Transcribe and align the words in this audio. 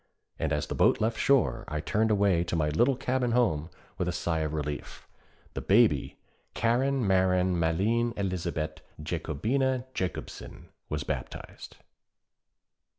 And 0.39 0.51
as 0.51 0.65
the 0.65 0.73
boat 0.73 0.99
left 0.99 1.19
shore 1.19 1.63
I 1.67 1.79
turned 1.79 2.09
away 2.09 2.43
to 2.45 2.55
my 2.55 2.69
little 2.69 2.95
cabin 2.95 3.33
home 3.33 3.69
with 3.99 4.07
a 4.07 4.11
sigh 4.11 4.39
of 4.39 4.51
relief. 4.55 5.07
The 5.53 5.61
Baby 5.61 6.17
Karin 6.55 7.05
Marin 7.05 7.55
Malene 7.55 8.11
Elsebet 8.17 8.79
Jakobina 9.03 9.85
Jakobson 9.93 10.69
was 10.89 11.03
baptized. 11.03 11.77